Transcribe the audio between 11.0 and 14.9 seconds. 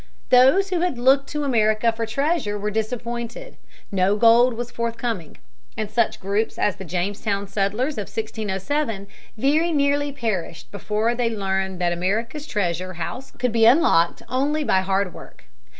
they learned that America's treasure house could be unlocked only by